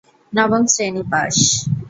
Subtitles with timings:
[0.33, 1.35] নবম শ্রেনী পাস।